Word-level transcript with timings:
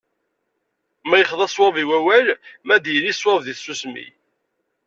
Ma 1.07 1.15
yexḍa 1.17 1.47
sswab 1.47 1.75
i 1.83 1.85
wawal, 1.89 2.27
ma 2.65 2.71
ad 2.75 2.85
yili 2.93 3.13
sswab 3.13 3.39
di 3.45 3.53
tsusmi. 3.55 4.07